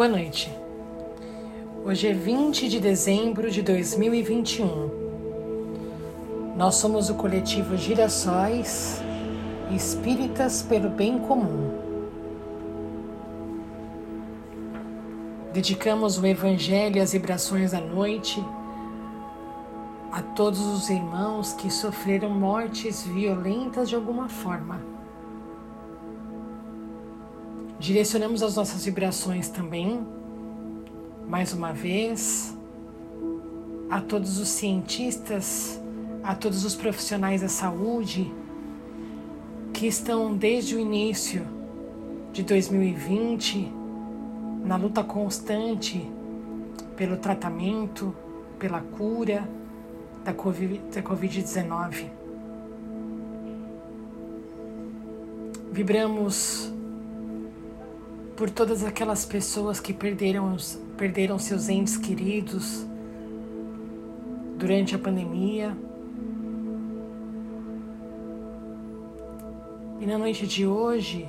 Boa 0.00 0.08
noite. 0.08 0.50
Hoje 1.84 2.08
é 2.08 2.14
20 2.14 2.70
de 2.70 2.80
dezembro 2.80 3.50
de 3.50 3.60
2021. 3.60 4.90
Nós 6.56 6.76
somos 6.76 7.10
o 7.10 7.16
coletivo 7.16 7.76
Girassóis 7.76 9.02
Espíritas 9.70 10.62
pelo 10.62 10.88
Bem 10.88 11.18
Comum. 11.18 11.70
Dedicamos 15.52 16.16
o 16.16 16.26
Evangelho 16.26 16.96
e 16.96 17.00
as 17.00 17.12
vibrações 17.12 17.72
da 17.72 17.80
noite 17.82 18.42
a 20.10 20.22
todos 20.22 20.60
os 20.60 20.88
irmãos 20.88 21.52
que 21.52 21.70
sofreram 21.70 22.30
mortes 22.30 23.02
violentas 23.02 23.86
de 23.90 23.96
alguma 23.96 24.30
forma. 24.30 24.80
Direcionamos 27.80 28.42
as 28.42 28.56
nossas 28.56 28.84
vibrações 28.84 29.48
também, 29.48 30.06
mais 31.26 31.54
uma 31.54 31.72
vez, 31.72 32.54
a 33.88 34.02
todos 34.02 34.36
os 34.38 34.50
cientistas, 34.50 35.80
a 36.22 36.34
todos 36.34 36.66
os 36.66 36.76
profissionais 36.76 37.40
da 37.40 37.48
saúde 37.48 38.30
que 39.72 39.86
estão 39.86 40.36
desde 40.36 40.76
o 40.76 40.78
início 40.78 41.42
de 42.34 42.42
2020 42.42 43.72
na 44.62 44.76
luta 44.76 45.02
constante 45.02 46.06
pelo 46.96 47.16
tratamento, 47.16 48.14
pela 48.58 48.82
cura 48.82 49.48
da 50.22 50.34
Covid-19. 50.34 52.10
Vibramos 55.72 56.74
por 58.40 58.48
todas 58.48 58.82
aquelas 58.82 59.26
pessoas 59.26 59.80
que 59.80 59.92
perderam, 59.92 60.56
perderam 60.96 61.38
seus 61.38 61.68
entes 61.68 61.98
queridos 61.98 62.86
durante 64.56 64.94
a 64.94 64.98
pandemia. 64.98 65.76
E 70.00 70.06
na 70.06 70.16
noite 70.16 70.46
de 70.46 70.66
hoje, 70.66 71.28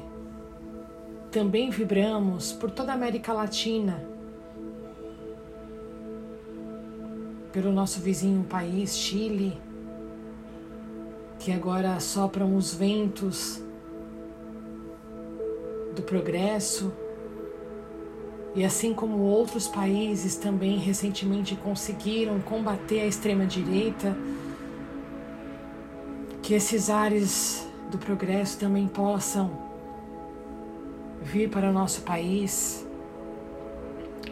também 1.29 1.69
vibramos 1.69 2.53
por 2.53 2.71
toda 2.71 2.93
a 2.93 2.95
América 2.95 3.33
Latina 3.33 4.01
pelo 7.51 7.73
nosso 7.73 7.99
vizinho 7.99 8.45
país, 8.45 8.95
Chile, 8.97 9.59
que 11.39 11.51
agora 11.51 11.99
sopram 11.99 12.55
os 12.55 12.73
ventos 12.73 13.61
do 15.93 16.01
progresso, 16.03 16.93
e 18.53 18.65
assim 18.65 18.93
como 18.93 19.19
outros 19.19 19.67
países 19.67 20.35
também 20.35 20.77
recentemente 20.77 21.55
conseguiram 21.55 22.39
combater 22.39 23.01
a 23.01 23.07
extrema-direita, 23.07 24.17
que 26.41 26.53
esses 26.53 26.89
ares 26.89 27.67
do 27.89 27.97
progresso 27.97 28.57
também 28.57 28.87
possam 28.87 29.51
vir 31.21 31.49
para 31.49 31.69
o 31.69 31.73
nosso 31.73 32.01
país, 32.01 32.85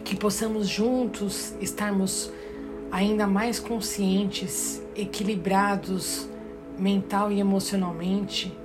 que 0.04 0.16
possamos 0.16 0.68
juntos 0.68 1.54
estarmos 1.60 2.30
ainda 2.90 3.26
mais 3.26 3.60
conscientes, 3.60 4.82
equilibrados 4.96 6.28
mental 6.76 7.30
e 7.30 7.38
emocionalmente, 7.38 8.56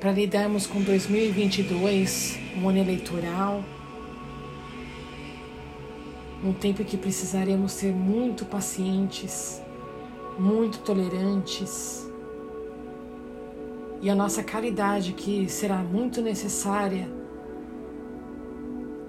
para 0.00 0.12
lidarmos 0.12 0.64
com 0.64 0.80
2022, 0.80 2.38
um 2.56 2.68
ano 2.68 2.78
eleitoral, 2.78 3.64
um 6.44 6.52
tempo 6.52 6.82
em 6.82 6.84
que 6.84 6.96
precisaremos 6.96 7.72
ser 7.72 7.92
muito 7.92 8.44
pacientes, 8.44 9.60
muito 10.38 10.78
tolerantes, 10.78 12.08
e 14.00 14.08
a 14.08 14.14
nossa 14.14 14.40
caridade, 14.44 15.12
que 15.14 15.48
será 15.48 15.78
muito 15.78 16.22
necessária 16.22 17.10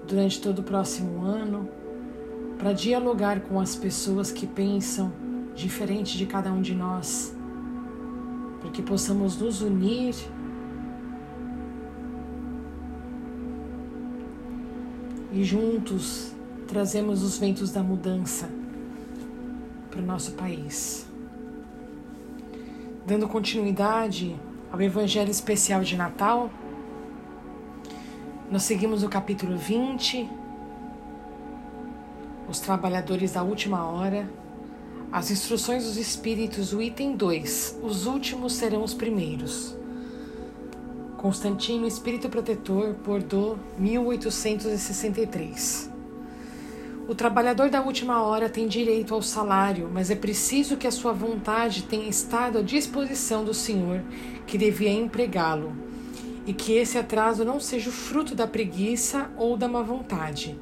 durante 0.08 0.40
todo 0.40 0.58
o 0.58 0.62
próximo 0.64 1.22
ano 1.22 1.68
para 2.58 2.72
dialogar 2.72 3.42
com 3.42 3.60
as 3.60 3.76
pessoas 3.76 4.32
que 4.32 4.44
pensam 4.44 5.12
diferente 5.54 6.18
de 6.18 6.26
cada 6.26 6.52
um 6.52 6.60
de 6.60 6.74
nós, 6.74 7.32
para 8.60 8.70
que 8.70 8.82
possamos 8.82 9.38
nos 9.38 9.62
unir 9.62 10.16
e 15.32 15.44
juntos 15.44 16.32
trazemos 16.66 17.22
os 17.22 17.38
ventos 17.38 17.70
da 17.70 17.82
mudança 17.82 18.48
para 19.90 20.00
o 20.00 20.04
nosso 20.04 20.32
país. 20.32 21.06
Dando 23.06 23.26
continuidade 23.26 24.36
ao 24.70 24.80
Evangelho 24.80 25.30
Especial 25.30 25.82
de 25.82 25.96
Natal, 25.96 26.50
nós 28.50 28.62
seguimos 28.62 29.02
o 29.02 29.08
capítulo 29.08 29.56
20 29.56 30.40
os 32.50 32.58
trabalhadores 32.58 33.32
da 33.32 33.44
última 33.44 33.84
hora, 33.84 34.28
as 35.12 35.30
instruções 35.30 35.84
dos 35.84 35.96
Espíritos, 35.96 36.72
o 36.72 36.82
item 36.82 37.14
2, 37.14 37.78
os 37.80 38.06
últimos 38.06 38.54
serão 38.54 38.82
os 38.82 38.92
primeiros. 38.92 39.76
Constantino, 41.20 41.86
Espírito 41.86 42.30
Protetor, 42.30 42.94
Bordeaux, 42.94 43.60
1863. 43.76 45.90
O 47.06 47.14
trabalhador 47.14 47.68
da 47.68 47.82
última 47.82 48.22
hora 48.22 48.48
tem 48.48 48.66
direito 48.66 49.12
ao 49.12 49.20
salário, 49.20 49.90
mas 49.92 50.10
é 50.10 50.14
preciso 50.14 50.78
que 50.78 50.86
a 50.86 50.90
sua 50.90 51.12
vontade 51.12 51.82
tenha 51.82 52.08
estado 52.08 52.56
à 52.56 52.62
disposição 52.62 53.44
do 53.44 53.52
Senhor 53.52 54.00
que 54.46 54.56
devia 54.56 54.90
empregá-lo, 54.90 55.76
e 56.46 56.54
que 56.54 56.72
esse 56.72 56.96
atraso 56.96 57.44
não 57.44 57.60
seja 57.60 57.90
o 57.90 57.92
fruto 57.92 58.34
da 58.34 58.46
preguiça 58.46 59.30
ou 59.36 59.58
da 59.58 59.68
má 59.68 59.82
vontade 59.82 60.58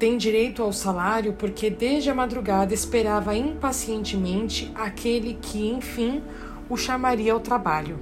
tem 0.00 0.16
direito 0.16 0.62
ao 0.62 0.72
salário 0.72 1.32
porque 1.32 1.68
desde 1.68 2.08
a 2.08 2.14
madrugada 2.14 2.72
esperava 2.72 3.34
impacientemente 3.34 4.70
aquele 4.76 5.36
que, 5.42 5.68
enfim, 5.68 6.22
o 6.70 6.76
chamaria 6.76 7.32
ao 7.32 7.40
trabalho. 7.40 7.98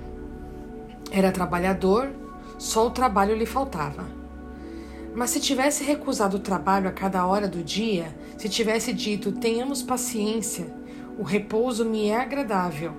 Era 1.11 1.33
trabalhador, 1.33 2.11
só 2.59 2.87
o 2.87 2.91
trabalho 2.91 3.37
lhe 3.37 3.47
faltava. 3.47 4.05
Mas 5.15 5.31
se 5.31 5.41
tivesse 5.41 5.83
recusado 5.83 6.37
o 6.37 6.41
trabalho 6.41 6.89
a 6.89 6.93
cada 6.93 7.27
hora 7.27 7.49
do 7.49 7.63
dia, 7.63 8.15
se 8.37 8.49
tivesse 8.49 8.93
dito 8.93 9.33
tenhamos 9.33 9.83
paciência, 9.83 10.67
o 11.19 11.23
repouso 11.23 11.85
me 11.85 12.09
é 12.09 12.21
agradável. 12.21 12.93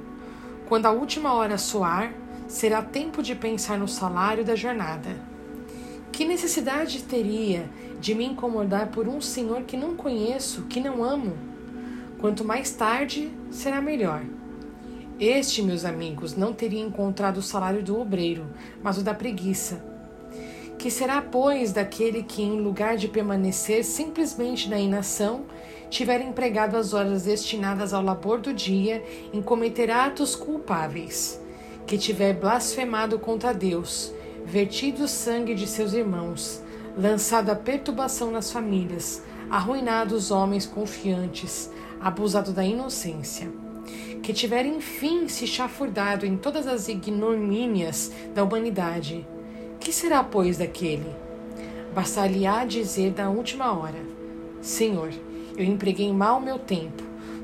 Quando 0.68 0.88
a 0.88 0.92
última 0.92 1.34
hora 1.34 1.58
soar, 1.58 2.14
será 2.48 2.82
tempo 2.82 3.22
de 3.22 3.36
pensar 3.36 3.78
no 3.78 3.88
salário 3.88 4.44
da 4.44 4.56
jornada. 4.56 5.10
Que 6.12 6.26
necessidade 6.26 7.04
teria 7.04 7.70
de 8.00 8.16
me 8.16 8.26
incomodar 8.26 8.88
por 8.88 9.08
um 9.08 9.22
senhor 9.22 9.62
que 9.64 9.78
não 9.78 9.96
conheço, 9.96 10.64
que 10.64 10.80
não 10.80 11.04
amo. 11.04 11.38
Quanto 12.18 12.44
mais 12.44 12.72
tarde, 12.72 13.32
será 13.52 13.80
melhor. 13.80 14.24
Este, 15.20 15.64
meus 15.64 15.84
amigos, 15.84 16.36
não 16.36 16.54
teria 16.54 16.80
encontrado 16.80 17.38
o 17.38 17.42
salário 17.42 17.82
do 17.82 18.00
obreiro, 18.00 18.46
mas 18.84 19.00
o 19.00 19.02
da 19.02 19.16
preguiça. 19.16 19.84
Que 20.78 20.92
será, 20.92 21.20
pois, 21.24 21.74
daquele 21.74 22.22
que, 22.22 22.44
em 22.44 22.62
lugar 22.62 22.98
de 22.98 23.08
permanecer 23.08 23.84
simplesmente 23.84 24.70
na 24.70 24.80
inação, 24.80 25.46
tiver 25.90 26.22
empregado 26.22 26.78
as 26.78 26.94
horas 26.94 27.24
destinadas 27.24 27.96
ao 27.96 28.04
labor 28.04 28.40
do 28.40 28.54
dia 28.54 29.04
em 29.34 29.42
cometer 29.42 29.90
atos 29.90 30.36
culpáveis? 30.36 31.42
Que 31.88 31.98
tiver 31.98 32.34
blasfemado 32.34 33.18
contra 33.18 33.56
Deus, 33.56 34.14
vertido 34.46 35.06
o 35.06 35.08
sangue 35.08 35.56
de 35.56 35.66
seus 35.66 35.94
irmãos, 35.94 36.62
lançado 36.96 37.50
a 37.50 37.56
perturbação 37.56 38.30
nas 38.30 38.52
famílias, 38.52 39.24
arruinado 39.50 40.14
os 40.14 40.30
homens 40.30 40.68
confiantes, 40.68 41.72
abusado 42.00 42.52
da 42.52 42.64
inocência. 42.64 43.50
Que 44.22 44.34
tiver 44.34 44.66
enfim 44.66 45.28
se 45.28 45.48
chafurdado 45.48 46.26
em 46.26 46.36
todas 46.36 46.68
as 46.68 46.88
ignomínias 46.88 48.12
da 48.34 48.44
humanidade. 48.44 49.26
Que 49.80 49.94
será, 49.94 50.24
pois, 50.24 50.58
daquele? 50.58 51.16
Bastar-lhe-á 51.94 52.66
dizer 52.66 53.12
da 53.12 53.30
última 53.30 53.72
hora: 53.72 54.00
Senhor, 54.62 55.10
eu 55.58 55.64
empreguei 55.64 56.12
mal 56.12 56.40
meu 56.40 56.60
tempo, 56.60 57.02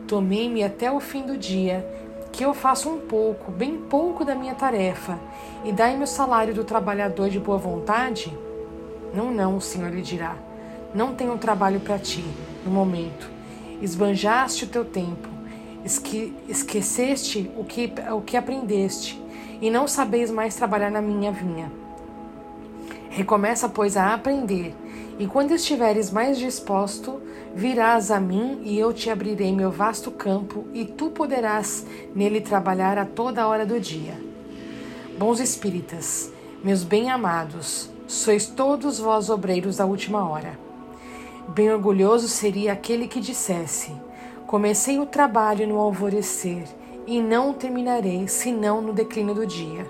tomei-me 0.08 0.64
até 0.64 0.92
o 0.92 1.00
fim 1.00 1.24
do 1.24 1.38
dia, 1.38 1.88
que 2.32 2.44
eu 2.44 2.54
faça 2.54 2.90
um 2.90 3.00
pouco, 3.00 3.52
bem 3.52 3.78
pouco 3.78 4.26
da 4.26 4.36
minha 4.36 4.56
tarefa, 4.56 5.20
e 5.64 5.72
dai-me 5.72 6.04
o 6.04 6.08
salário 6.08 6.54
do 6.54 6.64
trabalhador 6.64 7.30
de 7.30 7.40
boa 7.40 7.58
vontade? 7.58 8.32
Não, 9.14 9.32
não, 9.32 9.58
o 9.58 9.62
Senhor 9.62 9.92
lhe 9.92 10.02
dirá. 10.02 10.36
Não 10.94 11.16
tenho 11.16 11.38
trabalho 11.38 11.80
para 11.80 11.98
ti, 11.98 12.24
no 12.66 12.72
momento. 12.72 13.32
Esbanjaste 13.82 14.66
o 14.66 14.68
teu 14.68 14.84
tempo, 14.86 15.28
esque 15.84 16.34
esqueceste 16.48 17.52
o 17.58 17.64
que, 17.64 17.92
o 18.12 18.22
que 18.22 18.38
aprendeste, 18.38 19.22
e 19.62 19.70
não 19.70 19.88
sabeis 19.88 20.32
mais 20.32 20.56
trabalhar 20.56 20.92
na 20.92 21.02
minha 21.02 21.32
vinha. 21.32 21.72
Recomeça, 23.10 23.70
pois, 23.70 23.96
a 23.96 24.14
aprender, 24.14 24.76
e 25.20 25.28
quando 25.28 25.52
estiveres 25.52 26.10
mais 26.10 26.38
disposto, 26.40 27.22
virás 27.54 28.10
a 28.10 28.20
mim 28.20 28.62
e 28.64 28.80
eu 28.80 28.92
te 28.92 29.10
abrirei 29.10 29.54
meu 29.54 29.70
vasto 29.70 30.10
campo, 30.10 30.66
e 30.74 30.84
tu 30.84 31.10
poderás 31.10 31.86
nele 32.16 32.42
trabalhar 32.42 32.98
a 32.98 33.06
toda 33.06 33.48
hora 33.48 33.66
do 33.66 33.80
dia. 33.80 34.20
Bons 35.18 35.40
espíritas, 35.40 36.32
meus 36.64 36.84
bem-amados, 36.84 37.90
sois 38.08 38.48
todos 38.48 38.98
vós 38.98 39.30
obreiros 39.30 39.78
da 39.78 39.86
última 39.86 40.28
hora. 40.28 40.58
Bem 41.50 41.72
orgulhoso 41.72 42.28
seria 42.28 42.74
aquele 42.74 43.08
que 43.08 43.20
dissesse: 43.20 43.92
Comecei 44.54 45.00
o 45.00 45.06
trabalho 45.08 45.68
no 45.68 45.80
alvorecer 45.80 46.66
e 47.08 47.20
não 47.20 47.54
terminarei 47.54 48.28
senão 48.28 48.82
no 48.82 48.94
declínio 48.94 49.34
do 49.34 49.48
dia. 49.48 49.84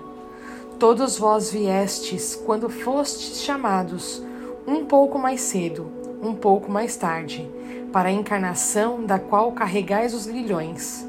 Todos 0.78 1.18
vós 1.18 1.50
viestes 1.50 2.34
quando 2.34 2.70
fostes 2.70 3.42
chamados, 3.42 4.22
um 4.66 4.86
pouco 4.86 5.18
mais 5.18 5.42
cedo, 5.42 5.92
um 6.22 6.32
pouco 6.32 6.70
mais 6.70 6.96
tarde, 6.96 7.46
para 7.92 8.08
a 8.08 8.12
encarnação 8.12 9.04
da 9.04 9.18
qual 9.18 9.52
carregais 9.52 10.14
os 10.14 10.24
grilhões. 10.24 11.06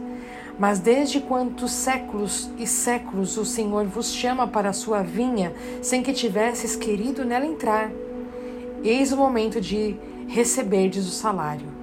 Mas 0.60 0.80
desde 0.80 1.22
quantos 1.22 1.72
séculos 1.72 2.50
e 2.58 2.68
séculos 2.68 3.38
o 3.38 3.46
Senhor 3.46 3.86
vos 3.86 4.12
chama 4.12 4.46
para 4.46 4.72
a 4.72 4.74
sua 4.74 5.02
vinha, 5.02 5.54
sem 5.82 6.04
que 6.04 6.12
tivesses 6.12 6.76
querido 6.76 7.24
nela 7.24 7.46
entrar? 7.46 7.90
Eis 8.84 9.14
o 9.14 9.18
momento 9.18 9.62
de 9.62 9.96
receberdes 10.28 11.08
o 11.08 11.12
salário. 11.12 11.75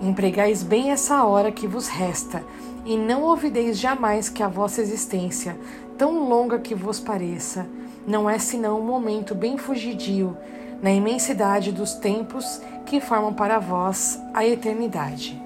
Empregais 0.00 0.62
bem 0.62 0.90
essa 0.90 1.24
hora 1.24 1.52
que 1.52 1.66
vos 1.66 1.88
resta, 1.88 2.42
e 2.86 2.96
não 2.96 3.22
ouvideis 3.22 3.78
jamais 3.78 4.30
que 4.30 4.42
a 4.42 4.48
vossa 4.48 4.80
existência, 4.80 5.58
tão 5.98 6.26
longa 6.26 6.58
que 6.58 6.74
vos 6.74 6.98
pareça, 6.98 7.66
não 8.06 8.28
é 8.28 8.38
senão 8.38 8.80
um 8.80 8.84
momento 8.84 9.34
bem 9.34 9.58
fugidio 9.58 10.34
na 10.82 10.90
imensidade 10.90 11.70
dos 11.70 11.92
tempos 11.92 12.62
que 12.86 13.00
formam 13.00 13.34
para 13.34 13.58
vós 13.58 14.18
a 14.32 14.46
eternidade. 14.46 15.40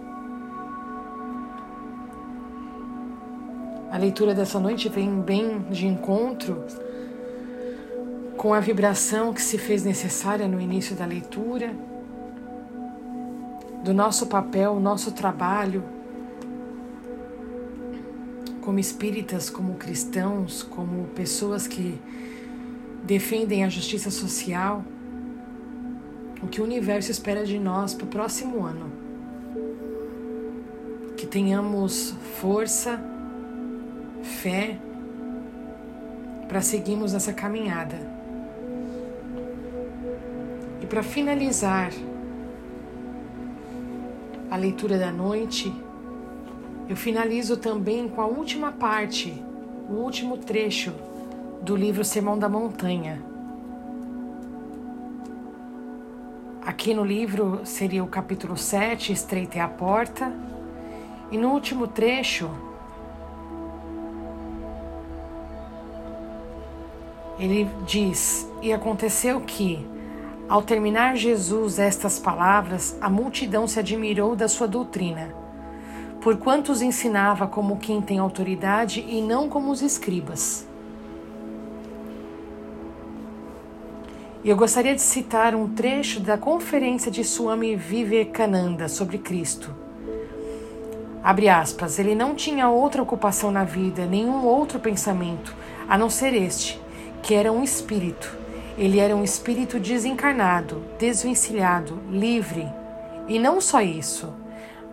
A 3.91 3.99
leitura 3.99 4.35
dessa 4.35 4.61
noite 4.61 4.89
vem 4.89 5.21
bem 5.21 5.61
de 5.71 5.87
encontro 5.87 6.65
com 8.37 8.55
a 8.55 8.61
vibração 8.61 9.33
que 9.33 9.43
se 9.43 9.59
fez 9.59 9.85
necessária 9.85 10.47
no 10.47 10.61
início 10.61 10.95
da 10.95 11.05
leitura, 11.05 11.75
do 13.85 13.93
nosso 13.93 14.27
papel, 14.27 14.81
nosso 14.81 15.13
trabalho 15.13 15.85
como 18.63 18.79
espíritas, 18.79 19.51
como 19.51 19.75
cristãos, 19.75 20.63
como 20.63 21.05
pessoas 21.09 21.69
que 21.69 22.01
defendem 23.03 23.63
a 23.63 23.69
justiça 23.69 24.11
social, 24.11 24.83
o 26.43 26.47
que 26.47 26.63
o 26.63 26.65
universo 26.65 27.11
espera 27.11 27.45
de 27.45 27.59
nós 27.59 27.93
para 27.93 28.07
o 28.07 28.09
próximo 28.09 28.65
ano. 28.65 28.91
Que 31.15 31.27
tenhamos 31.27 32.15
força, 32.41 32.99
fé 34.23 34.79
para 36.49 36.63
seguirmos 36.63 37.13
essa 37.13 37.35
caminhada. 37.35 37.99
E 40.81 40.87
para 40.87 41.03
finalizar 41.03 41.93
a 44.55 44.57
leitura 44.57 44.97
da 44.97 45.11
noite, 45.11 45.75
eu 46.89 46.95
finalizo 46.95 47.57
também 47.57 48.09
com 48.09 48.21
a 48.21 48.27
última 48.27 48.71
parte, 48.71 49.43
o 49.91 49.95
último 49.95 50.39
trecho 50.39 50.93
do 51.61 51.75
livro 51.75 52.05
Sermão 52.05 52.39
da 52.39 52.49
Montanha. 52.49 53.21
Aqui 56.65 56.95
no 56.95 57.05
livro 57.05 57.63
seria 57.65 58.05
o 58.05 58.07
capítulo 58.07 58.57
7, 58.57 59.13
Estreita 59.13 59.59
é 59.59 59.61
a 59.61 59.67
Porta, 59.67 60.33
e 61.33 61.37
no 61.37 61.49
último 61.51 61.89
trecho, 61.89 62.49
ele 67.41 67.69
diz: 67.85 68.49
E 68.63 68.73
aconteceu 68.73 69.41
que, 69.41 69.85
ao 70.49 70.63
terminar 70.63 71.17
Jesus 71.17 71.79
estas 71.79 72.19
palavras, 72.19 72.97
a 73.01 73.09
multidão 73.09 73.67
se 73.67 73.79
admirou 73.79 74.37
da 74.37 74.49
sua 74.49 74.69
doutrina 74.69 75.45
por 76.25 76.39
quantos 76.39 76.81
ensinava 76.81 77.47
como 77.47 77.77
quem 77.77 78.01
tem 78.01 78.19
autoridade 78.19 79.05
e 79.07 79.21
não 79.21 79.47
como 79.47 79.71
os 79.71 79.83
escribas. 79.83 80.67
Eu 84.43 84.57
gostaria 84.57 84.95
de 84.95 85.03
citar 85.03 85.55
um 85.55 85.69
trecho 85.75 86.21
da 86.21 86.39
conferência 86.39 87.11
de 87.11 87.23
Swami 87.23 87.77
Vivekananda 87.77 88.89
sobre 88.89 89.19
Cristo. 89.19 89.75
Abre 91.23 91.51
aspas, 91.51 91.99
ele 91.99 92.15
não 92.15 92.35
tinha 92.35 92.71
outra 92.71 93.03
ocupação 93.03 93.51
na 93.51 93.65
vida, 93.65 94.07
nenhum 94.07 94.47
outro 94.47 94.81
pensamento, 94.81 95.55
a 95.87 95.99
não 95.99 96.09
ser 96.09 96.33
este, 96.33 96.81
que 97.23 97.35
era 97.35 97.53
um 97.53 97.63
espírito. 97.63 98.44
Ele 98.77 98.99
era 98.99 99.15
um 99.15 99.23
espírito 99.23 99.79
desencarnado, 99.79 100.83
desvencilhado, 100.99 102.01
livre. 102.11 102.67
E 103.29 103.39
não 103.39 103.61
só 103.61 103.81
isso 103.81 104.33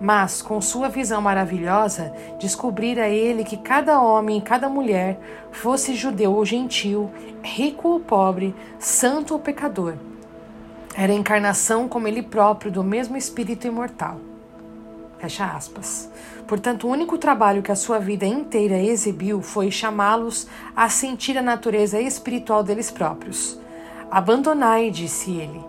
mas, 0.02 0.42
com 0.42 0.60
sua 0.60 0.90
visão 0.90 1.22
maravilhosa, 1.22 2.12
descobrira 2.40 3.08
ele 3.08 3.44
que 3.44 3.56
cada 3.56 4.02
homem 4.02 4.40
e 4.40 4.42
cada 4.42 4.68
mulher, 4.68 5.20
fosse 5.52 5.94
judeu 5.94 6.34
ou 6.34 6.44
gentil, 6.44 7.12
rico 7.44 7.88
ou 7.88 8.00
pobre, 8.00 8.56
santo 8.80 9.36
ou 9.36 9.40
pecador, 9.40 9.94
era 10.96 11.14
a 11.14 11.16
encarnação 11.16 11.88
como 11.88 12.08
ele 12.08 12.24
próprio 12.24 12.72
do 12.72 12.84
mesmo 12.84 13.16
Espírito 13.16 13.68
imortal. 13.68 14.20
Fecha 15.20 15.46
aspas. 15.46 16.10
Portanto, 16.48 16.88
o 16.88 16.90
único 16.90 17.16
trabalho 17.16 17.62
que 17.62 17.72
a 17.72 17.76
sua 17.76 18.00
vida 18.00 18.26
inteira 18.26 18.80
exibiu 18.80 19.40
foi 19.40 19.70
chamá-los 19.70 20.48
a 20.76 20.90
sentir 20.90 21.38
a 21.38 21.44
natureza 21.44 22.02
espiritual 22.02 22.64
deles 22.64 22.90
próprios. 22.90 23.62
Abandonai, 24.12 24.92
disse 24.92 25.32
ele, 25.32 25.64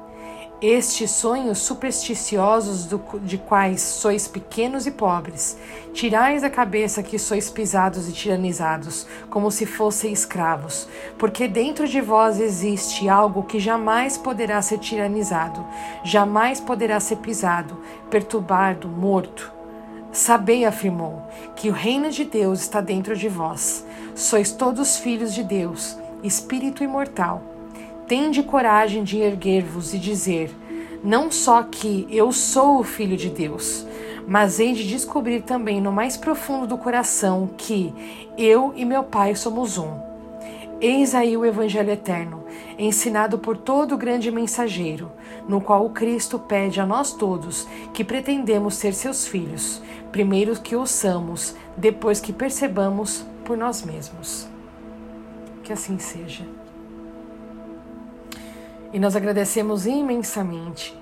estes 0.61 1.13
sonhos 1.13 1.59
supersticiosos 1.59 2.87
do, 2.87 3.01
de 3.21 3.39
quais 3.39 3.81
sois 3.81 4.27
pequenos 4.27 4.85
e 4.85 4.91
pobres, 4.91 5.57
tirais 5.93 6.43
da 6.43 6.51
cabeça 6.51 7.05
que 7.05 7.21
sois 7.21 7.49
pisados 7.49 8.09
e 8.09 8.13
tiranizados, 8.13 9.07
como 9.31 9.49
se 9.49 9.65
fossem 9.65 10.13
escravos, 10.13 10.89
porque 11.19 11.47
dentro 11.47 11.87
de 11.87 12.01
vós 12.01 12.41
existe 12.41 13.09
algo 13.09 13.45
que 13.45 13.61
jamais 13.61 14.19
poderá 14.19 14.61
ser 14.61 14.79
tiranizado, 14.79 15.65
jamais 16.03 16.59
poderá 16.59 16.99
ser 16.99 17.19
pisado, 17.19 17.79
perturbado, 18.11 18.89
morto. 18.89 19.53
Sabei, 20.11 20.65
afirmou, 20.65 21.23
que 21.55 21.71
o 21.71 21.73
reino 21.73 22.11
de 22.11 22.25
Deus 22.25 22.61
está 22.61 22.81
dentro 22.81 23.17
de 23.17 23.29
vós. 23.29 23.87
Sois 24.17 24.51
todos 24.51 24.97
filhos 24.97 25.33
de 25.33 25.45
Deus, 25.45 25.97
Espírito 26.25 26.83
imortal 26.83 27.52
Tende 28.07 28.43
coragem 28.43 29.05
de 29.05 29.19
erguer-vos 29.19 29.95
e 29.95 29.99
dizer: 29.99 30.51
não 31.03 31.31
só 31.31 31.63
que 31.65 32.07
eu 32.11 32.31
sou 32.31 32.79
o 32.79 32.85
Filho 32.85 33.17
de 33.17 33.29
Deus, 33.29 33.85
mas 34.27 34.61
hei 34.61 34.73
de 34.73 34.87
descobrir 34.87 35.43
também 35.43 35.81
no 35.81 35.91
mais 35.91 36.17
profundo 36.17 36.67
do 36.67 36.79
coração 36.79 37.51
que 37.57 37.93
eu 38.39 38.73
e 38.77 38.85
meu 38.85 39.03
Pai 39.03 39.35
somos 39.35 39.79
um. 39.79 39.99
Eis 40.81 41.15
aí 41.15 41.37
o 41.37 41.45
Evangelho 41.45 41.91
eterno, 41.91 42.45
ensinado 42.79 43.39
por 43.39 43.57
todo 43.57 43.95
o 43.95 43.99
grande 43.99 44.31
mensageiro, 44.31 45.11
no 45.49 45.61
qual 45.61 45.87
o 45.87 45.91
Cristo 45.91 46.39
pede 46.39 46.81
a 46.81 46.87
nós 46.87 47.13
todos 47.13 47.67
que 47.93 48.05
pretendemos 48.05 48.75
ser 48.75 48.95
seus 48.95 49.27
filhos, 49.27 49.83
primeiro 50.11 50.59
que 50.61 50.77
ouçamos, 50.77 51.55
depois 51.77 52.21
que 52.21 52.33
percebamos 52.33 53.25
por 53.45 53.57
nós 53.57 53.83
mesmos. 53.83 54.49
Que 55.63 55.73
assim 55.73 55.99
seja. 55.99 56.62
E 58.93 58.99
nós 58.99 59.17
agradecemos 59.17 59.87
imensamente 59.87 60.95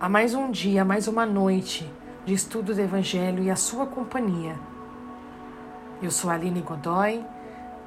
a 0.00 0.08
mais 0.08 0.32
um 0.32 0.50
dia, 0.50 0.86
mais 0.86 1.06
uma 1.06 1.26
noite 1.26 1.86
de 2.24 2.32
estudo 2.32 2.74
do 2.74 2.80
Evangelho 2.80 3.42
e 3.42 3.50
a 3.50 3.56
sua 3.56 3.84
companhia. 3.84 4.58
Eu 6.02 6.10
sou 6.10 6.30
Aline 6.30 6.62
Godoy, 6.62 7.22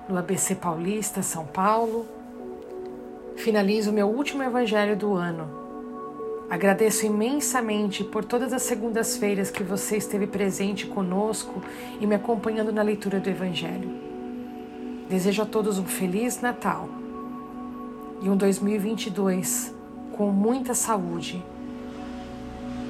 do 0.08 0.16
ABC 0.16 0.54
Paulista, 0.54 1.24
São 1.24 1.48
Paulo. 1.48 2.06
Finalizo 3.36 3.92
meu 3.92 4.08
último 4.08 4.44
Evangelho 4.44 4.96
do 4.96 5.16
ano. 5.16 5.50
Agradeço 6.48 7.08
imensamente 7.08 8.04
por 8.04 8.24
todas 8.24 8.54
as 8.54 8.62
segundas-feiras 8.62 9.50
que 9.50 9.64
você 9.64 9.98
esteve 9.98 10.28
presente 10.28 10.86
conosco 10.86 11.64
e 12.00 12.06
me 12.06 12.14
acompanhando 12.14 12.72
na 12.72 12.84
leitura 12.84 13.20
do 13.20 13.32
Evangelho. 13.32 13.90
Desejo 15.10 15.42
a 15.42 15.46
todos 15.48 15.80
um 15.80 15.86
Feliz 15.86 16.40
Natal 16.40 16.99
e 18.22 18.30
um 18.30 18.36
2022 18.36 19.74
com 20.12 20.32
muita 20.32 20.74
saúde, 20.74 21.44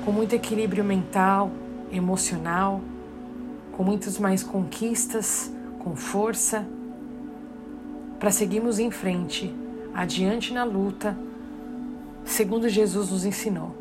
com 0.03 0.11
muito 0.11 0.33
equilíbrio 0.33 0.83
mental, 0.83 1.51
emocional, 1.91 2.81
com 3.73 3.83
muitas 3.83 4.17
mais 4.17 4.43
conquistas, 4.43 5.53
com 5.79 5.95
força, 5.95 6.65
para 8.19 8.31
seguirmos 8.31 8.79
em 8.79 8.91
frente 8.91 9.53
adiante 9.93 10.53
na 10.53 10.63
luta, 10.63 11.17
segundo 12.25 12.67
Jesus 12.67 13.11
nos 13.11 13.25
ensinou. 13.25 13.75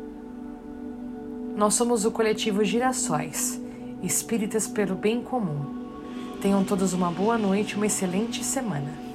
Nós 1.55 1.73
somos 1.73 2.05
o 2.05 2.11
coletivo 2.11 2.63
Girassóis, 2.63 3.59
espíritas 4.01 4.67
pelo 4.67 4.95
bem 4.95 5.21
comum. 5.21 5.79
Tenham 6.41 6.63
todos 6.63 6.93
uma 6.93 7.11
boa 7.11 7.37
noite, 7.37 7.75
uma 7.75 7.87
excelente 7.87 8.43
semana. 8.43 9.08